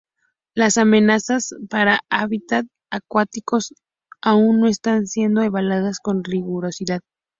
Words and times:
Las 0.55 0.79
amenazas 0.79 1.53
para 1.69 1.99
hábitat 2.09 2.65
acuáticos 2.89 3.75
aún 4.19 4.59
no 4.59 4.67
están 4.67 5.05
siendo 5.05 5.43
evaluadas 5.43 5.99
con 5.99 6.23
rigurosidad. 6.23 7.01